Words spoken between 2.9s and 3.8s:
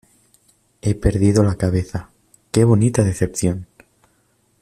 decepción!